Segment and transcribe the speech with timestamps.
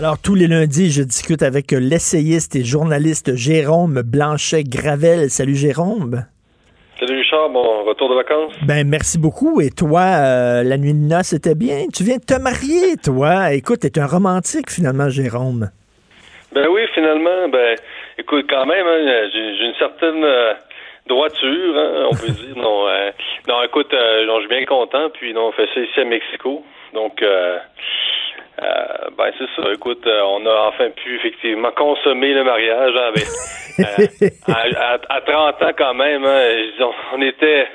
[0.00, 5.28] Alors, tous les lundis, je discute avec l'essayiste et journaliste Jérôme Blanchet-Gravel.
[5.28, 6.24] Salut Jérôme.
[6.98, 8.54] Salut Richard, bon retour de vacances.
[8.66, 9.60] Ben, merci beaucoup.
[9.60, 11.84] Et toi, euh, la nuit de noces, c'était bien?
[11.92, 13.52] Tu viens de te marier, toi.
[13.52, 15.68] Écoute, t'es un romantique, finalement, Jérôme.
[16.54, 17.76] Ben oui, finalement, ben,
[18.16, 20.54] écoute, quand même, hein, j'ai une certaine euh,
[21.08, 22.56] droiture, hein, on peut dire.
[22.56, 23.10] Non, euh,
[23.46, 25.10] non écoute, non, je suis bien content.
[25.10, 26.64] Puis, non, on fait ça ici à Mexico.
[26.94, 27.58] Donc, euh,
[29.16, 29.72] ben c'est ça.
[29.72, 33.12] Écoute, euh, on a enfin pu effectivement consommer le mariage hein,
[33.80, 34.28] euh,
[35.08, 36.24] à, 30 ans quand même.
[36.24, 37.66] Hein, on, était,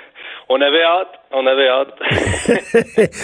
[0.49, 1.93] on avait hâte, on avait hâte.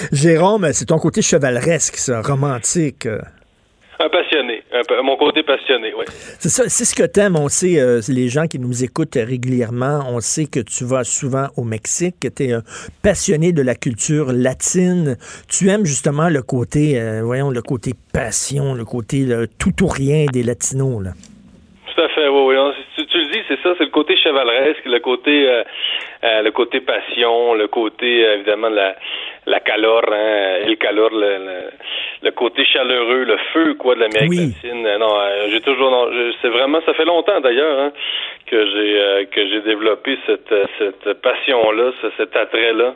[0.12, 3.08] Jérôme, c'est ton côté chevaleresque, ça, romantique.
[4.04, 4.64] Un passionné,
[5.04, 6.06] mon côté passionné, oui.
[6.08, 7.36] C'est ça, c'est ce que t'aimes.
[7.36, 11.50] On sait, euh, les gens qui nous écoutent régulièrement, on sait que tu vas souvent
[11.56, 12.64] au Mexique, que tu es un
[13.04, 15.18] passionné de la culture latine.
[15.48, 19.28] Tu aimes justement le côté, euh, voyons, le côté passion, le côté
[19.60, 21.12] tout ou rien des latinos, là.
[21.94, 22.74] Tout à fait, oui, oui.
[22.96, 26.82] Tu, tu, le dis, c'est ça, c'est le côté chevaleresque, le côté, euh, le côté
[26.82, 28.96] passion, le côté, évidemment, la,
[29.46, 31.61] la calor, hein, calor, le le
[32.30, 34.86] côté chaleureux, le feu quoi de l'Amérique latine.
[34.86, 36.10] Euh, non, euh, j'ai toujours
[36.42, 37.92] c'est vraiment ça fait longtemps d'ailleurs hein,
[38.46, 42.96] que j'ai euh, que j'ai développé cette cette passion là, cet attrait là.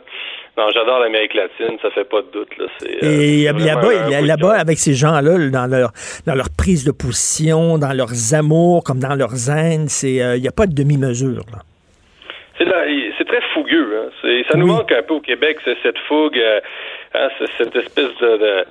[0.58, 2.66] Non, j'adore l'Amérique latine, ça fait pas de doute là.
[3.02, 5.92] Et là-bas, là-bas avec ces gens-là dans leur
[6.28, 10.48] dans leur prise de position, dans leurs amours comme dans leurs haines, c'est il n'y
[10.48, 11.60] a pas de demi-mesure là.
[12.58, 12.66] C'est
[13.18, 13.98] c'est très fougueux.
[13.98, 14.44] Hein.
[14.50, 18.66] Ça nous manque un peu au Québec, c'est cette fougue, hein, cette espèce de,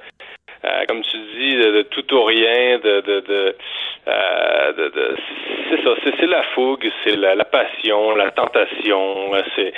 [0.64, 3.56] euh, comme tu dis, de, tout ou rien, de, de, de,
[4.08, 4.72] euh,
[5.70, 9.72] c'est ça, c'est la fougue, c'est la, passion, la tentation, c'est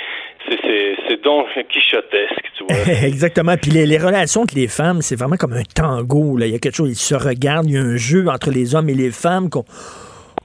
[1.07, 2.93] c'est donc quichotesque, tu vois.
[3.03, 3.55] Exactement.
[3.61, 6.37] Puis les, les, relations entre les femmes, c'est vraiment comme un tango.
[6.37, 6.45] Là.
[6.45, 8.73] Il y a quelque chose, ils se regardent, il y a un jeu entre les
[8.73, 9.65] hommes et les femmes qu'on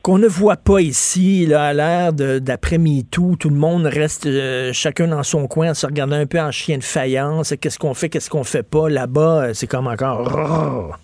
[0.03, 3.37] qu'on ne voit pas ici, là, à l'ère d'après-MeToo.
[3.41, 6.79] Tout le monde reste euh, chacun dans son coin se regardant un peu en chien
[6.79, 7.55] de faïence.
[7.61, 8.89] Qu'est-ce qu'on fait, qu'est-ce qu'on fait pas?
[8.89, 10.99] Là-bas, euh, c'est comme encore...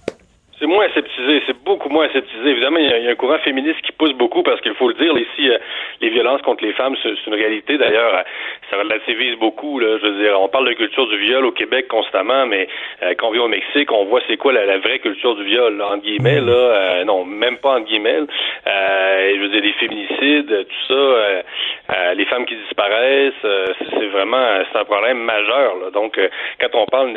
[0.58, 2.50] C'est moins aseptisé, c'est beaucoup moins aseptisé.
[2.50, 5.16] Évidemment, il y, a, un courant féministe qui pousse beaucoup parce qu'il faut le dire,
[5.16, 5.58] ici, euh,
[6.00, 7.78] les violences contre les femmes, c'est une réalité.
[7.78, 8.24] D'ailleurs,
[8.70, 9.78] ça relativise beaucoup.
[9.78, 12.68] Là, je veux dire, on parle de culture du viol au Québec constamment, mais
[13.02, 15.76] euh, quand on vit au Mexique, on voit c'est quoi la, vraie culture du viol,
[15.76, 16.40] là, entre guillemets.
[16.40, 18.20] Là, euh, non, même pas entre guillemets.
[18.66, 24.84] je veux dire, les féminicides, tout ça, les femmes qui disparaissent, c'est vraiment c'est un
[24.84, 25.76] problème majeur.
[25.82, 25.90] Là.
[25.92, 26.18] Donc,
[26.60, 27.16] quand on parle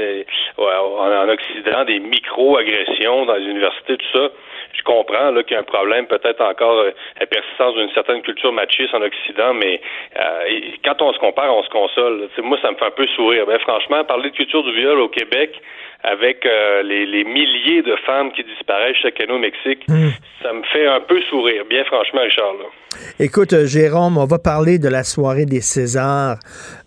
[0.58, 4.30] en Occident des micro-agressions dans les universités, tout ça,
[4.74, 8.52] je comprends qu'il y a un problème peut-être encore euh, la persistance d'une certaine culture
[8.52, 9.82] machiste en Occident, mais
[10.18, 12.30] euh, quand on se compare, on se console.
[12.44, 13.46] moi, ça me fait un peu sourire.
[13.46, 15.60] Ben, franchement, parler de culture du viol au Québec,
[16.04, 20.10] avec euh, les, milliers de femmes qui disparaissent chaque année au Mexique, hmm.
[20.42, 22.56] ça me fait un peu sourire, bien franchement, Richard.
[23.20, 26.38] Écoute, euh, Jérôme, on va parler de la soirée des Césars.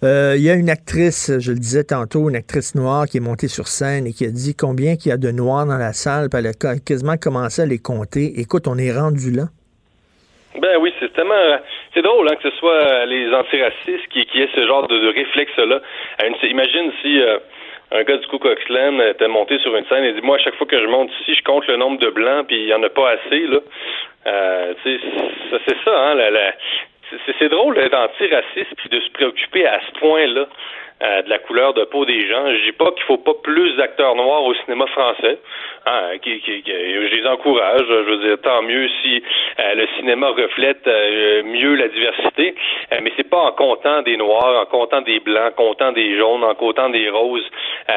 [0.02, 3.20] Euh, il y a une actrice, je le disais tantôt, une actrice noire qui est
[3.20, 5.92] montée sur scène et qui a dit combien il y a de noirs dans la
[5.92, 8.40] salle, puis elle a quasiment commencé à les compter.
[8.40, 9.44] Écoute, on est rendu là.
[10.60, 11.58] Ben oui, c'est tellement
[11.94, 15.80] c'est drôle hein, que ce soit les antiracistes qui, qui aient ce genre de, réflexe-là.
[16.42, 17.20] Imagine si
[17.92, 20.56] un gars du Ku Klux était monté sur une scène et dit moi à chaque
[20.56, 22.82] fois que je monte ici, je compte le nombre de blancs puis il y en
[22.82, 23.58] a pas assez là.
[24.26, 26.52] Euh, c'est ça, hein, la,
[27.38, 30.46] c'est drôle d'être anti-raciste puis de se préoccuper à ce point-là
[31.02, 32.46] euh, de la couleur de peau des gens.
[32.52, 35.38] Je dis pas qu'il faut pas plus d'acteurs noirs au cinéma français.
[35.86, 37.84] Hein, qui, qui, je les encourage.
[37.88, 39.22] Je veux dire, tant mieux si
[39.58, 42.54] euh, le cinéma reflète euh, mieux la diversité.
[43.02, 46.44] mais c'est pas en comptant des noirs, en comptant des blancs, en comptant des jaunes,
[46.44, 47.50] en comptant des roses,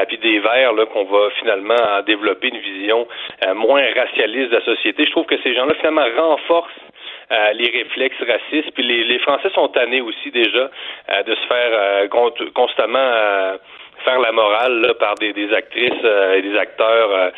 [0.07, 3.07] puis des verts là qu'on va finalement développer une vision
[3.55, 5.05] moins racialiste de la société.
[5.05, 6.86] Je trouve que ces gens-là finalement renforcent
[7.31, 8.71] euh, les réflexes racistes.
[8.73, 10.69] Puis les, les, Français sont tannés aussi déjà
[11.09, 12.07] euh, de se faire euh,
[12.53, 13.11] constamment
[14.05, 17.31] faire la morale là, par des, des actrices et des acteurs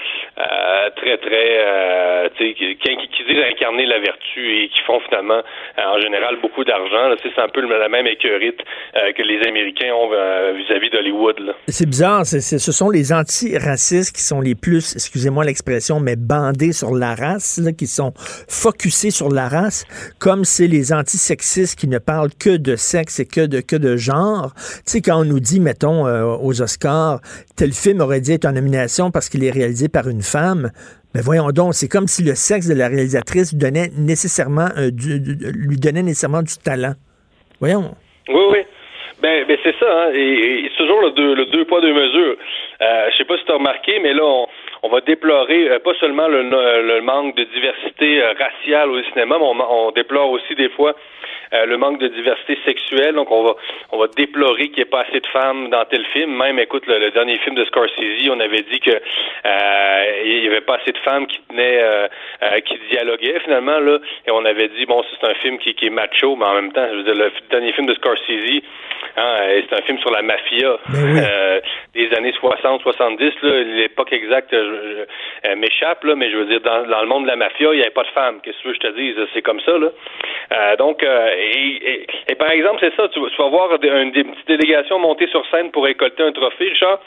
[0.96, 5.42] très, très, tu sais, qui, qui, disent incarner la vertu et qui font finalement,
[5.78, 7.16] en général, beaucoup d'argent.
[7.22, 8.60] C'est un peu la même écœurite
[8.94, 10.10] que les Américains ont
[10.54, 11.54] vis-à-vis d'Hollywood.
[11.68, 12.26] C'est bizarre.
[12.26, 17.60] ce sont les antiracistes qui sont les plus, excusez-moi l'expression, mais bandés sur la race,
[17.78, 18.14] qui sont
[18.48, 19.86] focusés sur la race,
[20.20, 23.98] comme c'est les antisexistes qui ne parlent que de sexe et que de, que de
[23.98, 24.54] genre.
[24.56, 27.20] Tu sais, quand on nous dit, mettons, aux Oscars,
[27.56, 30.70] tel film aurait dû être en nomination parce qu'il est réalisé par une femme.
[31.16, 36.04] Mais voyons donc, c'est comme si le sexe de la réalisatrice donnait nécessairement lui donnait
[36.04, 36.94] nécessairement du talent.
[37.60, 37.96] Voyons.
[38.30, 38.60] Oui, oui.
[39.22, 40.12] Ben, ben c'est ça, hein.
[40.14, 42.38] et, toujours le deux, le deux poids, deux mesures.
[42.82, 44.48] Euh, je sais pas si tu as remarqué, mais là, on,
[44.84, 49.36] on va déplorer euh, pas seulement le, le, manque de diversité euh, raciale au cinéma,
[49.38, 50.96] mais on, on déplore aussi des fois
[51.52, 53.16] euh, le manque de diversité sexuelle.
[53.16, 53.56] Donc, on va,
[53.92, 56.38] on va déplorer qu'il n'y ait pas assez de femmes dans tel film.
[56.38, 60.62] Même, écoute, le, dernier film de Scorsese, on avait dit que euh, il n'y avait
[60.62, 62.08] pas assez de femmes qui tenaient, euh,
[62.66, 63.98] qui dialoguaient finalement là.
[64.28, 66.72] Et on avait dit bon, c'est un film qui, qui, est macho, mais en même
[66.72, 68.62] temps, je veux dire, le dernier film de Scorsese,
[69.18, 69.36] hein,
[69.68, 71.62] c'est un film sur la mafia ben
[71.96, 73.32] des années 60, 70.
[73.42, 74.56] L'époque exacte
[75.58, 77.82] m'échappe là, mais je veux dire, dans, dans, le monde de la mafia, il n'y
[77.82, 78.40] avait pas de femmes.
[78.44, 80.76] Qu'est-ce que je te dis C'est comme ça là.
[80.76, 81.04] donc
[81.40, 85.84] et, par exemple, c'est ça, tu, vas voir une, petite délégation monter sur scène pour
[85.86, 87.00] récolter un trophée, genre.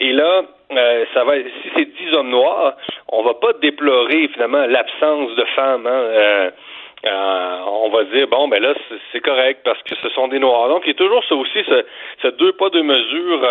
[0.00, 0.42] Et là,
[0.72, 1.34] euh, ça va.
[1.36, 2.76] Si c'est dix hommes noirs,
[3.08, 5.86] on va pas déplorer finalement l'absence de femmes.
[5.86, 6.50] Hein, euh,
[7.06, 8.74] euh, on va dire bon ben là
[9.12, 10.68] c'est correct parce que ce sont des noirs.
[10.68, 11.84] Donc il y a toujours ça aussi, ce,
[12.22, 13.48] ce deux pas deux mesures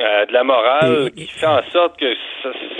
[0.00, 2.06] euh, de la morale qui fait en sorte que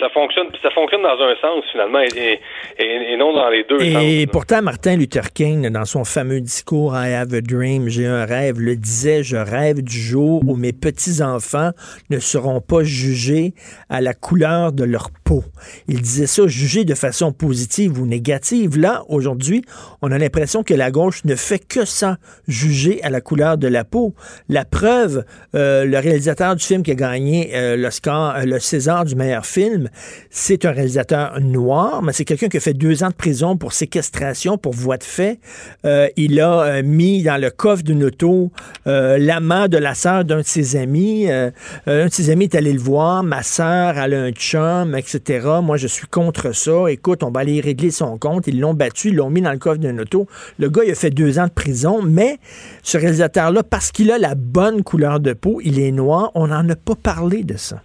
[0.01, 4.03] ça, fonctionne ça fonctionne dans un sens finalement et, non dans les deux sens.
[4.05, 8.25] Et pourtant Martin Luther King dans son fameux discours I have a dream, j'ai un
[8.25, 11.73] rêve, le disait je rêve du jour où mes petits enfants
[12.09, 13.53] ne seront pas jugés
[13.91, 15.43] à la couleur de leur peau.
[15.89, 18.79] Il disait ça jugés de façon positive ou négative.
[18.79, 19.63] Là aujourd'hui,
[20.03, 23.67] on a l'impression que la gauche ne fait que ça, juger à la couleur de
[23.67, 24.15] la peau.
[24.49, 25.25] La preuve,
[25.57, 29.89] euh, le réalisateur du film qui a gagné euh, euh, le César du meilleur film,
[30.31, 33.73] c'est un réalisateur noir, mais c'est quelqu'un qui a fait deux ans de prison pour
[33.73, 35.39] séquestration, pour voie de fait.
[35.85, 38.51] Euh, il a mis dans le coffre d'une auto
[38.87, 41.31] l'amant de la sœur d'un de ses amis.
[41.31, 43.23] un de ses amis est allé le voir.
[43.23, 45.47] Ma sœur, elle a un chum, etc.
[45.63, 46.91] Moi, je suis contre ça.
[46.91, 48.47] Écoute, on va aller régler son compte.
[48.47, 50.27] Ils l'ont battu, ils l'ont mis dans le coffre d'une auto.
[50.59, 52.39] Le gars, il a fait deux ans de prison, mais
[52.83, 56.69] ce réalisateur-là, parce qu'il a la bonne couleur de peau, il est noir, on n'en
[56.69, 57.77] a pas parler de ça.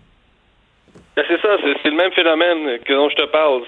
[1.15, 3.61] Ben, c'est ça, c'est le même phénomène dont je te parle.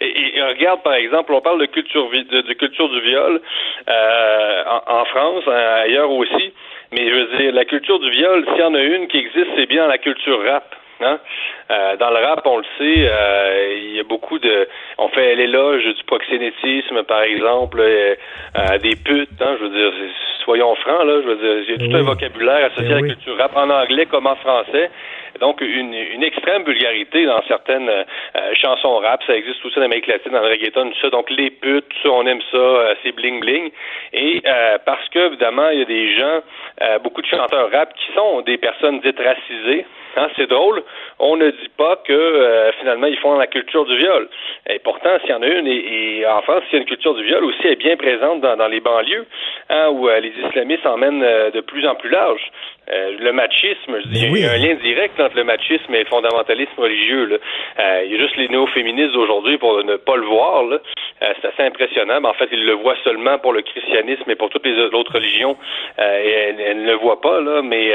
[0.00, 3.40] Regarde, par exemple, on parle de culture, du viol
[3.88, 6.52] euh, en, France, hein, ailleurs aussi.
[6.92, 9.48] Mais je veux dire, la culture du viol, s'il y en a une qui existe,
[9.56, 10.74] c'est bien la culture rap.
[11.00, 14.68] Euh, dans le rap, on le sait, euh, il y a beaucoup de.
[14.98, 17.82] On fait l'éloge du proxénétisme, par exemple,
[18.82, 19.40] des putes.
[19.40, 19.92] Hein, je veux dire,
[20.44, 23.08] soyons francs, là, je veux dire, il y a tout un vocabulaire associé à la
[23.08, 24.90] culture rap en anglais comme en français.
[25.40, 28.04] Donc, une, une extrême vulgarité dans certaines euh,
[28.54, 29.22] chansons rap.
[29.26, 31.10] Ça existe aussi en Amérique latine, dans le reggaeton, tout ça.
[31.10, 33.70] Donc, les putes, ça, on aime ça, euh, c'est bling-bling.
[34.12, 36.40] Et euh, parce que, évidemment, il y a des gens,
[37.02, 39.84] beaucoup de chanteurs rap qui sont des personnes dites racisées,
[40.18, 40.82] Hein, c'est drôle.
[41.18, 44.28] On ne dit pas que euh, finalement ils font la culture du viol.
[44.68, 47.14] Et pourtant, s'il y en a une, et, en France, s'il y a une culture
[47.14, 49.26] du viol aussi, elle est bien présente dans, les banlieues,
[49.68, 52.50] hein, où euh, les islamistes emmènent euh, de plus en plus large.
[52.90, 56.06] Le machisme, je dis, il y a un lien direct entre le machisme et le
[56.06, 57.26] fondamentalisme religieux.
[57.26, 58.02] Là.
[58.04, 60.64] il y a juste les néo-féministes aujourd'hui pour ne pas le voir.
[61.20, 62.20] c'est assez impressionnant.
[62.20, 65.12] Mais en fait, ils le voient seulement pour le christianisme et pour toutes les autres
[65.12, 65.56] religions.
[65.98, 67.62] et elles, ne le voient pas, là.
[67.62, 67.92] Mais,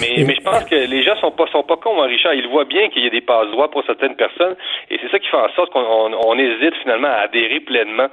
[0.00, 2.34] mais, mais je pense que les gens sont pas sont pas cons, hein, Richard.
[2.34, 4.54] Ils voient bien qu'il y a des passe-droits pour certaines personnes,
[4.90, 8.08] et c'est ça qui fait en sorte qu'on hésite finalement à adhérer pleinement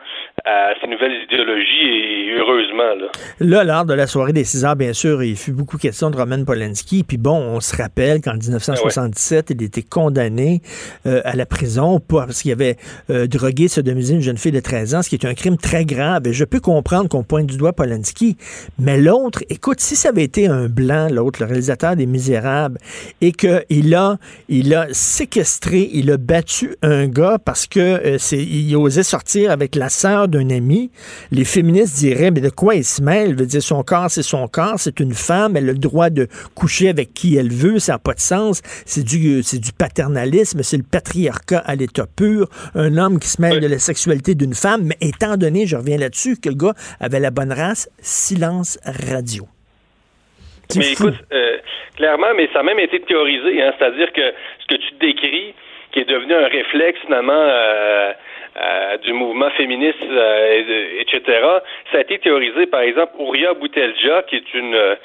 [0.45, 2.95] à ces nouvelles idéologies, et heureusement.
[2.95, 3.07] Là,
[3.39, 6.17] là lors de la soirée des 6 heures, bien sûr, il fut beaucoup question de
[6.17, 7.03] Roman Polanski.
[7.03, 10.61] Puis bon, on se rappelle qu'en 1977, il était condamné
[11.05, 12.77] euh, à la prison parce qu'il avait
[13.09, 15.85] euh, drogué, sodomisé une jeune fille de 13 ans, ce qui est un crime très
[15.85, 16.27] grave.
[16.27, 18.37] Et je peux comprendre qu'on pointe du doigt Polanski,
[18.79, 22.77] mais l'autre, écoute, si ça avait été un blanc, l'autre, le réalisateur des Misérables,
[23.21, 24.17] et qu'il a,
[24.49, 29.51] il a séquestré, il a battu un gars parce que euh, c'est, il osait sortir
[29.51, 30.91] avec la sœur d'un ami.
[31.31, 33.35] Les féministes diraient, mais de quoi il se mêle?
[33.35, 36.89] veut dire, son corps, c'est son corps, c'est une femme, elle le droit de coucher
[36.89, 38.61] avec qui elle veut, ça n'a pas de sens.
[38.85, 42.47] C'est du, c'est du paternalisme, c'est le patriarcat à l'état pur.
[42.75, 45.97] Un homme qui se mêle de la sexualité d'une femme, mais étant donné, je reviens
[45.97, 49.45] là-dessus, que le gars avait la bonne race, silence radio.
[50.75, 51.57] Mais écoute, euh,
[51.95, 55.53] clairement, mais ça a même été théorisé, hein, c'est-à-dire que ce que tu décris,
[55.93, 57.33] qui est devenu un réflexe finalement
[59.03, 60.01] du mouvement féministe,
[60.99, 61.21] etc.
[61.91, 64.97] Ça a été théorisé par exemple Ouria Boutelja, qui est une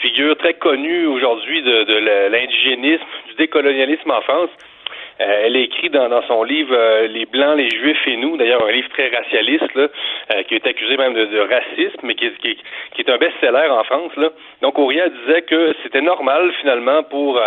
[0.00, 4.50] figure très connue aujourd'hui de, de l'indigénisme, du décolonialisme en France.
[5.20, 8.64] Euh, elle écrit dans, dans son livre euh, Les Blancs, les Juifs et nous, d'ailleurs
[8.64, 9.88] un livre très racialiste, là,
[10.32, 12.56] euh, qui est accusé même de, racisme, mais qui, qui,
[12.98, 14.12] est un best-seller en France.
[14.16, 14.30] Là.
[14.62, 17.38] Donc Auria disait que c'était normal finalement pour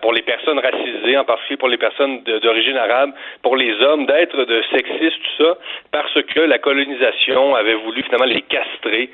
[0.00, 3.12] pour les personnes racisées, en particulier pour les personnes d'origine arabe,
[3.42, 5.58] pour les hommes, d'être de sexistes, tout ça,
[5.90, 9.10] parce que la colonisation avait voulu finalement les castrer.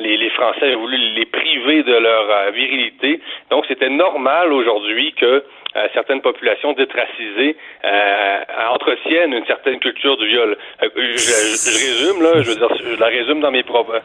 [0.00, 3.20] Les, les Français avaient voulu les priver de leur virilité.
[3.50, 5.42] Donc, c'était normal aujourd'hui que
[5.76, 8.40] euh, certaines populations dites racisées euh,
[8.70, 10.56] entretiennent une certaine culture du viol.
[10.82, 14.00] Euh, je, résume là, je veux dire, je la résume dans mes propres,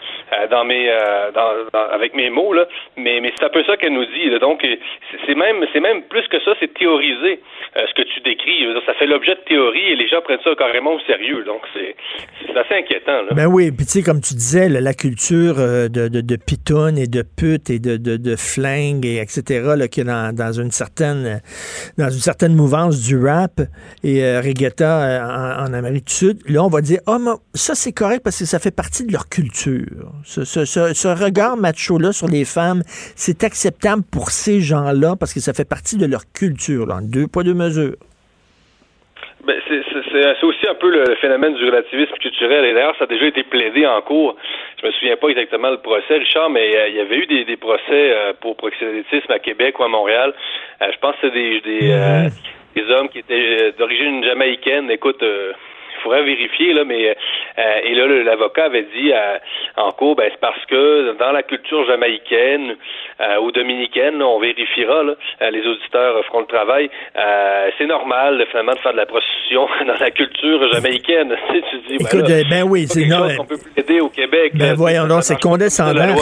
[0.49, 0.91] dans mes,
[1.33, 2.65] dans, avec mes mots là,
[2.97, 4.31] mais mais c'est un peu ça qu'elle nous dit.
[4.39, 4.65] Donc
[5.27, 7.39] c'est même c'est même plus que ça, c'est théoriser
[7.75, 8.65] ce que tu décris.
[8.85, 11.43] ça fait l'objet de théorie et les gens prennent ça carrément au sérieux.
[11.45, 11.95] Donc c'est
[12.57, 13.23] assez inquiétant.
[13.31, 16.37] Ben oui, puis tu sais comme tu disais, la culture de, de, de
[16.97, 19.87] et de pute et de, de, flingue et etc.
[19.91, 21.41] Qui est dans, une certaine
[21.97, 23.61] dans une certaine mouvance du rap
[24.03, 24.41] et euh,
[24.81, 27.17] euh, en, Amérique du Sud, là, on va dire, oh,
[27.53, 30.11] ça, c'est correct parce que ça fait partie de leur culture.
[30.23, 32.83] Ce, ce, regard macho-là sur les femmes,
[33.15, 37.27] c'est acceptable pour ces gens-là parce que ça fait partie de leur culture, là, deux
[37.27, 37.95] poids, deux mesures.
[39.45, 42.65] Ben, c'est aussi un peu le phénomène du relativisme culturel.
[42.65, 44.35] Et d'ailleurs, ça a déjà été plaidé en cours.
[44.81, 47.45] Je me souviens pas exactement le procès, Richard, mais euh, il y avait eu des,
[47.45, 50.33] des procès euh, pour proxénétisme à Québec ou à Montréal.
[50.81, 52.31] Euh, je pense que c'est des, des, mm-hmm.
[52.75, 54.91] des hommes qui étaient d'origine jamaïcaine.
[54.91, 55.23] Écoute,
[55.99, 59.37] faudrait vérifier, là, mais euh, et là, l'avocat avait dit euh,
[59.77, 62.75] en cours, ben, c'est parce que dans la culture jamaïcaine
[63.21, 65.15] euh, ou dominicaine, on vérifiera, là,
[65.51, 66.89] les auditeurs feront le travail,
[67.77, 71.35] c'est normal finalement de faire de la prostitution dans la culture jamaïcaine.
[71.49, 73.27] tu dis, ben Écoute, ben, oui, c'est non.
[73.37, 74.53] qu'on peut plaider au Québec.
[74.55, 76.15] Ben voyons donc, c'est condescendant.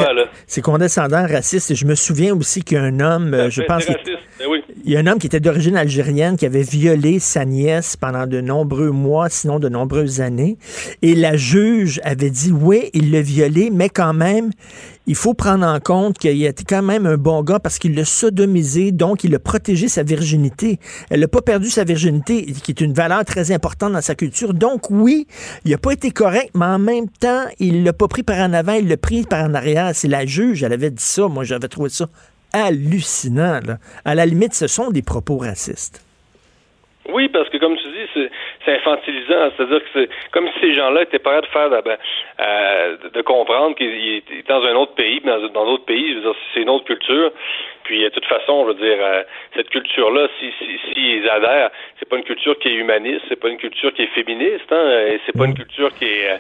[0.46, 1.72] C'est condescendant, raciste.
[1.72, 3.88] Et je me souviens aussi qu'un homme, je pense.
[3.88, 4.64] Ben oui.
[4.86, 8.28] Il y a un homme qui était d'origine algérienne qui avait violé sa nièce pendant
[8.28, 10.58] de nombreux mois, sinon de nombreuses années.
[11.02, 14.52] Et la juge avait dit oui, il l'a violé, mais quand même,
[15.06, 18.04] il faut prendre en compte qu'il était quand même un bon gars parce qu'il l'a
[18.04, 20.80] sodomisé, donc il a protégé sa virginité.
[21.10, 24.54] Elle n'a pas perdu sa virginité, qui est une valeur très importante dans sa culture.
[24.54, 25.26] Donc oui,
[25.64, 28.54] il n'a pas été correct, mais en même temps, il l'a pas pris par en
[28.54, 29.92] avant, il l'a pris par en arrière.
[29.94, 31.28] C'est la juge, elle avait dit ça.
[31.28, 32.08] Moi, j'avais trouvé ça
[32.52, 33.60] hallucinant.
[34.04, 36.02] À la limite, ce sont des propos racistes.
[37.10, 38.30] Oui, parce que comme tu dis,
[38.66, 39.52] c'est infantilisant.
[39.56, 41.98] C'est-à-dire que c'est comme si ces gens-là étaient prêts de faire ben,
[42.40, 46.18] euh, de comprendre qu'ils étaient dans un autre pays, dans dans d'autres pays,
[46.54, 47.32] c'est une autre culture.
[47.84, 49.24] Puis de toute façon, je veux dire, euh,
[49.56, 53.48] cette culture-là, si, si, si adhèrent, c'est pas une culture qui est humaniste, c'est pas
[53.48, 55.64] une culture qui est féministe, hein, et c'est pas une mm.
[55.64, 56.40] culture qui est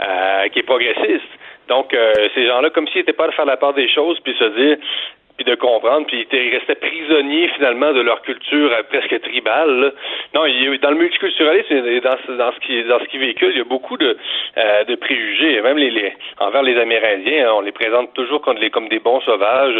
[0.00, 1.30] euh, qui est progressiste.
[1.68, 1.94] Donc,
[2.34, 4.78] ces gens-là, comme s'ils n'étaient pas de faire la part des choses, puis se dire,
[5.38, 9.92] puis de comprendre, puis ils restaient prisonniers finalement de leur culture euh, presque tribale.
[10.34, 13.60] Non, il, dans le multiculturalisme, dans, dans ce qui dans ce qui véhicule, il y
[13.60, 14.16] a beaucoup de,
[14.56, 18.56] euh, de préjugés, même les, les, envers les Amérindiens, hein, on les présente toujours comme,
[18.58, 19.76] les, comme des bons sauvages.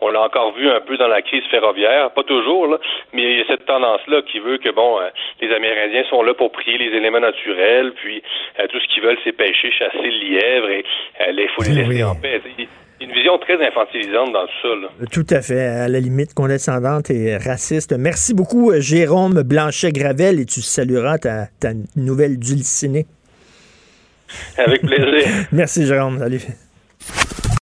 [0.00, 2.78] on l'a encore vu un peu dans la crise ferroviaire, pas toujours, là,
[3.12, 5.08] mais il y a cette tendance-là qui veut que bon, euh,
[5.40, 8.24] les Amérindiens sont là pour prier les éléments naturels, puis
[8.68, 10.84] tout ce qu'ils veulent, c'est pêcher, chasser le lièvre, et
[11.28, 12.40] il faut les laisser en paix
[13.00, 14.68] une vision très infantilisante dans tout ça.
[14.68, 15.06] Là.
[15.10, 17.92] Tout à fait, à la limite condescendante et raciste.
[17.98, 23.06] Merci beaucoup, Jérôme Blanchet-Gravel, et tu salueras ta, ta nouvelle dulcinée.
[24.56, 25.26] Avec plaisir.
[25.52, 26.18] Merci, Jérôme.
[26.18, 26.42] Salut.